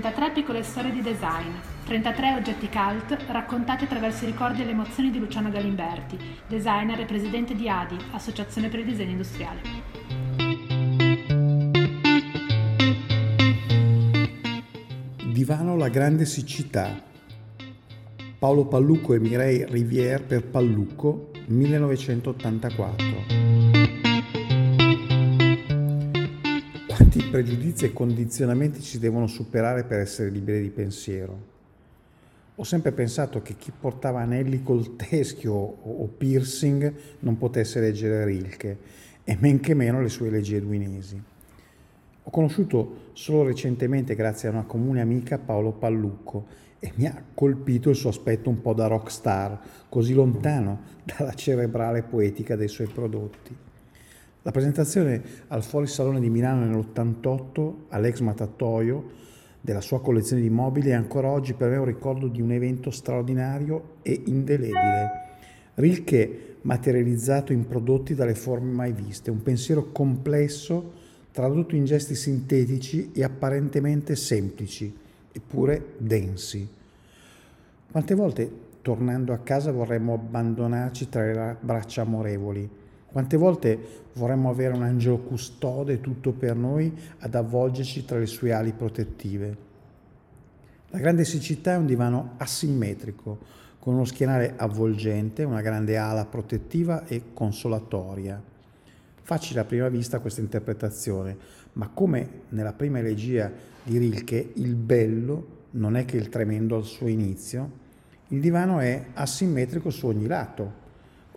33 0.00 0.30
piccole 0.30 0.62
storie 0.62 0.92
di 0.92 1.02
design, 1.02 1.50
33 1.84 2.34
oggetti 2.34 2.68
cult 2.68 3.18
raccontati 3.26 3.82
attraverso 3.82 4.22
i 4.22 4.28
ricordi 4.28 4.62
e 4.62 4.64
le 4.64 4.70
emozioni 4.70 5.10
di 5.10 5.18
Luciano 5.18 5.50
Galimberti, 5.50 6.16
designer 6.46 7.00
e 7.00 7.04
presidente 7.04 7.56
di 7.56 7.68
ADI, 7.68 7.96
Associazione 8.12 8.68
per 8.68 8.78
il 8.78 8.84
Disegno 8.84 9.10
Industriale. 9.10 9.60
Divano 15.32 15.76
La 15.76 15.88
Grande 15.88 16.26
Siccità. 16.26 17.02
Paolo 18.38 18.66
Pallucco 18.66 19.14
e 19.14 19.18
Mireille 19.18 19.66
Rivière 19.66 20.22
per 20.22 20.44
Pallucco, 20.44 21.32
1984. 21.46 23.57
Pregiudizi 27.30 27.84
e 27.84 27.92
condizionamenti 27.92 28.80
ci 28.80 28.98
devono 28.98 29.26
superare 29.26 29.84
per 29.84 30.00
essere 30.00 30.30
liberi 30.30 30.62
di 30.62 30.70
pensiero? 30.70 31.56
Ho 32.54 32.64
sempre 32.64 32.90
pensato 32.92 33.42
che 33.42 33.56
chi 33.56 33.70
portava 33.78 34.20
anelli 34.20 34.62
col 34.62 34.96
teschio 34.96 35.52
o 35.52 36.06
piercing 36.06 36.92
non 37.20 37.36
potesse 37.36 37.80
leggere 37.80 38.24
Rilke, 38.24 38.78
e 39.24 39.36
men 39.38 39.60
che 39.60 39.74
meno 39.74 40.00
le 40.00 40.08
sue 40.08 40.28
elegie 40.28 40.60
duinesi. 40.60 41.22
Ho 42.22 42.30
conosciuto 42.30 43.10
solo 43.12 43.44
recentemente, 43.44 44.14
grazie 44.14 44.48
a 44.48 44.52
una 44.52 44.64
comune 44.64 45.02
amica, 45.02 45.38
Paolo 45.38 45.72
Pallucco, 45.72 46.46
e 46.78 46.92
mi 46.94 47.06
ha 47.06 47.22
colpito 47.34 47.90
il 47.90 47.96
suo 47.96 48.08
aspetto 48.08 48.48
un 48.48 48.60
po' 48.62 48.72
da 48.72 48.86
rock 48.86 49.10
star, 49.10 49.60
così 49.88 50.14
lontano 50.14 50.80
dalla 51.04 51.34
cerebrale 51.34 52.02
poetica 52.02 52.56
dei 52.56 52.68
suoi 52.68 52.88
prodotti. 52.88 53.54
La 54.42 54.52
presentazione 54.52 55.20
al 55.48 55.64
Fuori 55.64 55.88
Salone 55.88 56.20
di 56.20 56.30
Milano 56.30 56.64
nell'88 56.64 57.72
all'ex 57.88 58.20
Matatoio 58.20 59.10
della 59.60 59.80
sua 59.80 60.00
collezione 60.00 60.42
di 60.42 60.48
mobili 60.48 60.90
è 60.90 60.94
ancora 60.94 61.28
oggi 61.28 61.54
per 61.54 61.70
me 61.70 61.76
un 61.76 61.84
ricordo 61.84 62.28
di 62.28 62.40
un 62.40 62.52
evento 62.52 62.90
straordinario 62.90 63.96
e 64.02 64.22
indelebile. 64.26 65.10
Rilke 65.74 66.56
materializzato 66.62 67.52
in 67.52 67.66
prodotti 67.66 68.14
dalle 68.14 68.36
forme 68.36 68.70
mai 68.70 68.92
viste, 68.92 69.30
un 69.30 69.42
pensiero 69.42 69.90
complesso 69.90 70.92
tradotto 71.32 71.74
in 71.74 71.84
gesti 71.84 72.14
sintetici 72.14 73.10
e 73.12 73.24
apparentemente 73.24 74.14
semplici, 74.14 74.96
eppure 75.32 75.94
densi. 75.98 76.66
Quante 77.90 78.14
volte 78.14 78.50
tornando 78.82 79.32
a 79.32 79.38
casa 79.38 79.72
vorremmo 79.72 80.14
abbandonarci 80.14 81.08
tra 81.08 81.24
le 81.24 81.56
braccia 81.60 82.02
amorevoli, 82.02 82.86
quante 83.10 83.36
volte 83.36 83.78
vorremmo 84.14 84.50
avere 84.50 84.74
un 84.74 84.82
angelo 84.82 85.18
custode 85.18 86.00
tutto 86.00 86.32
per 86.32 86.56
noi 86.56 86.92
ad 87.18 87.34
avvolgerci 87.34 88.04
tra 88.04 88.18
le 88.18 88.26
sue 88.26 88.52
ali 88.52 88.72
protettive. 88.72 89.66
La 90.90 90.98
grande 90.98 91.24
siccità 91.24 91.72
è 91.72 91.76
un 91.76 91.86
divano 91.86 92.34
asimmetrico, 92.36 93.56
con 93.78 93.94
uno 93.94 94.04
schienale 94.04 94.54
avvolgente, 94.56 95.44
una 95.44 95.60
grande 95.60 95.96
ala 95.96 96.24
protettiva 96.24 97.06
e 97.06 97.32
consolatoria. 97.32 98.42
Facile 99.22 99.60
a 99.60 99.64
prima 99.64 99.88
vista 99.88 100.18
questa 100.18 100.40
interpretazione, 100.40 101.36
ma 101.74 101.88
come 101.88 102.28
nella 102.50 102.72
prima 102.72 102.98
elegia 102.98 103.50
di 103.82 103.98
Rilke, 103.98 104.52
il 104.54 104.74
bello 104.74 105.56
non 105.72 105.96
è 105.96 106.04
che 106.04 106.16
il 106.16 106.28
tremendo 106.28 106.76
al 106.76 106.84
suo 106.84 107.08
inizio, 107.08 107.86
il 108.28 108.40
divano 108.40 108.80
è 108.80 109.06
asimmetrico 109.14 109.90
su 109.90 110.06
ogni 110.06 110.26
lato, 110.26 110.86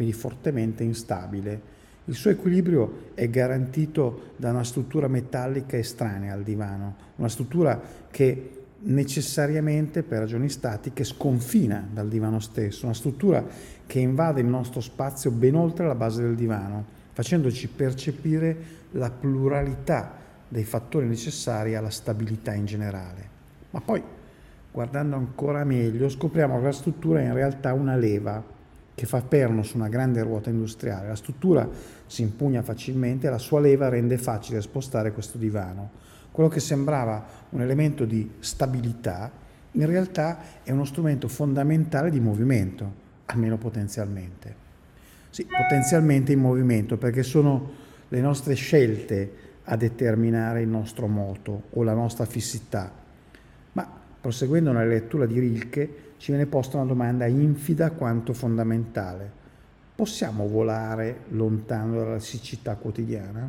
quindi 0.00 0.16
fortemente 0.16 0.82
instabile. 0.82 1.60
Il 2.06 2.14
suo 2.14 2.30
equilibrio 2.30 3.10
è 3.12 3.28
garantito 3.28 4.32
da 4.36 4.48
una 4.48 4.64
struttura 4.64 5.08
metallica 5.08 5.76
estranea 5.76 6.32
al 6.32 6.42
divano, 6.42 6.96
una 7.16 7.28
struttura 7.28 7.78
che 8.10 8.62
necessariamente 8.78 10.02
per 10.02 10.20
ragioni 10.20 10.48
statiche 10.48 11.04
sconfina 11.04 11.86
dal 11.92 12.08
divano 12.08 12.40
stesso, 12.40 12.86
una 12.86 12.94
struttura 12.94 13.44
che 13.86 13.98
invade 13.98 14.40
il 14.40 14.46
nostro 14.46 14.80
spazio 14.80 15.30
ben 15.32 15.54
oltre 15.54 15.86
la 15.86 15.94
base 15.94 16.22
del 16.22 16.34
divano, 16.34 16.82
facendoci 17.12 17.68
percepire 17.68 18.56
la 18.92 19.10
pluralità 19.10 20.16
dei 20.48 20.64
fattori 20.64 21.06
necessari 21.08 21.74
alla 21.74 21.90
stabilità 21.90 22.54
in 22.54 22.64
generale. 22.64 23.28
Ma 23.68 23.82
poi, 23.82 24.02
guardando 24.72 25.16
ancora 25.16 25.62
meglio, 25.64 26.08
scopriamo 26.08 26.56
che 26.56 26.64
la 26.64 26.72
struttura 26.72 27.20
è 27.20 27.26
in 27.26 27.34
realtà 27.34 27.74
una 27.74 27.96
leva 27.96 28.58
che 29.00 29.06
fa 29.06 29.22
perno 29.22 29.62
su 29.62 29.78
una 29.78 29.88
grande 29.88 30.20
ruota 30.22 30.50
industriale. 30.50 31.08
La 31.08 31.16
struttura 31.16 31.66
si 32.06 32.20
impugna 32.20 32.60
facilmente 32.60 33.26
e 33.26 33.30
la 33.30 33.38
sua 33.38 33.58
leva 33.58 33.88
rende 33.88 34.18
facile 34.18 34.60
spostare 34.60 35.12
questo 35.12 35.38
divano. 35.38 35.88
Quello 36.30 36.50
che 36.50 36.60
sembrava 36.60 37.24
un 37.48 37.62
elemento 37.62 38.04
di 38.04 38.30
stabilità, 38.40 39.32
in 39.70 39.86
realtà 39.86 40.40
è 40.62 40.70
uno 40.70 40.84
strumento 40.84 41.28
fondamentale 41.28 42.10
di 42.10 42.20
movimento, 42.20 42.92
almeno 43.24 43.56
potenzialmente. 43.56 44.54
Sì, 45.30 45.46
potenzialmente 45.46 46.32
in 46.32 46.40
movimento, 46.40 46.98
perché 46.98 47.22
sono 47.22 47.70
le 48.06 48.20
nostre 48.20 48.52
scelte 48.52 49.32
a 49.64 49.76
determinare 49.76 50.60
il 50.60 50.68
nostro 50.68 51.06
moto 51.06 51.68
o 51.70 51.82
la 51.82 51.94
nostra 51.94 52.26
fissità. 52.26 52.92
Ma 53.72 53.90
proseguendo 54.20 54.72
nella 54.72 54.84
lettura 54.84 55.24
di 55.24 55.38
Rilke, 55.38 56.09
ci 56.20 56.32
viene 56.32 56.44
posta 56.44 56.76
una 56.76 56.84
domanda 56.84 57.24
infida 57.24 57.92
quanto 57.92 58.34
fondamentale. 58.34 59.38
Possiamo 59.94 60.46
volare 60.46 61.20
lontano 61.28 61.96
dalla 61.96 62.18
siccità 62.18 62.76
quotidiana? 62.76 63.48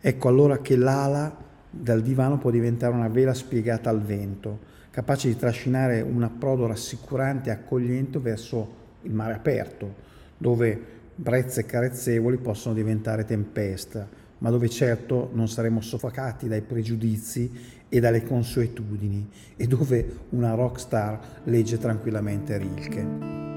Ecco 0.00 0.28
allora 0.28 0.58
che 0.58 0.76
l'ala 0.76 1.36
dal 1.68 2.00
divano 2.00 2.38
può 2.38 2.50
diventare 2.50 2.94
una 2.94 3.08
vela 3.08 3.34
spiegata 3.34 3.90
al 3.90 4.00
vento, 4.00 4.60
capace 4.92 5.26
di 5.26 5.36
trascinare 5.36 6.00
un 6.00 6.22
approdo 6.22 6.68
rassicurante 6.68 7.50
e 7.50 7.52
accogliente 7.52 8.20
verso 8.20 8.74
il 9.02 9.12
mare 9.12 9.34
aperto, 9.34 9.92
dove 10.38 10.80
brezze 11.16 11.66
carezzevoli 11.66 12.36
possono 12.36 12.76
diventare 12.76 13.24
tempesta, 13.24 14.06
ma 14.38 14.50
dove 14.50 14.68
certo 14.68 15.30
non 15.32 15.48
saremo 15.48 15.80
soffocati 15.80 16.48
dai 16.48 16.62
pregiudizi 16.62 17.76
e 17.88 18.00
dalle 18.00 18.22
consuetudini 18.22 19.28
e 19.56 19.66
dove 19.66 20.18
una 20.30 20.54
rockstar 20.54 21.40
legge 21.44 21.78
tranquillamente 21.78 22.56
Rilke. 22.58 23.47